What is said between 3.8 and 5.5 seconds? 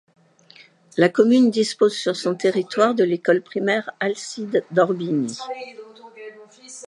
Alcide-d'Orbigny.